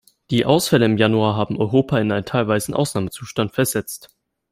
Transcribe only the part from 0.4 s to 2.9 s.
Ausfälle im Januar haben Europa in einen teilweisen